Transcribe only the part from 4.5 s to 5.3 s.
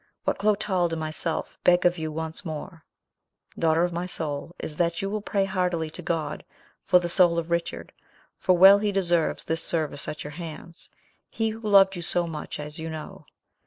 is that you will